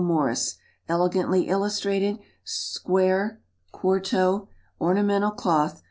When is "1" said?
5.75-5.79